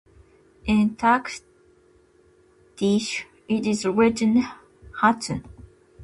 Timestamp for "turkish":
0.95-1.41